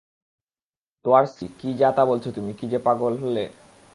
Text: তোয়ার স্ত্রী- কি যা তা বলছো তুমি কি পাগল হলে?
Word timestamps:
তোয়ার 1.05 1.25
স্ত্রী- 1.25 1.47
কি 1.59 1.69
যা 1.73 1.89
তা 1.91 2.03
বলছো 2.05 2.29
তুমি 2.31 2.51
কি 2.53 2.65
পাগল 2.85 3.13
হলে? 3.17 3.43